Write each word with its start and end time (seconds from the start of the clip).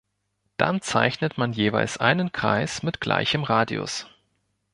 Dann 0.57 0.81
zeichnet 0.81 1.37
man 1.37 1.53
jeweils 1.53 1.97
einen 1.97 2.31
Kreis 2.31 2.81
mit 2.81 3.01
gleichem 3.01 3.43
Radius. 3.43 4.07